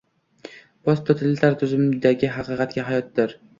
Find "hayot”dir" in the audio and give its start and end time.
2.91-3.41